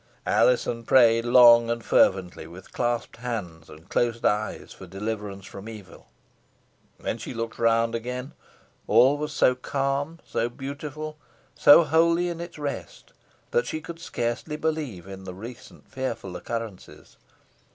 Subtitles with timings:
[0.25, 6.07] Alizon prayed long and fervently, with clasped hands and closed eyes, for deliverance from evil.
[6.99, 8.31] When she looked round again,
[8.87, 11.19] all was so calm, so beautiful,
[11.53, 13.13] so holy in its rest,
[13.51, 17.17] that she could scarcely believe in the recent fearful occurrences.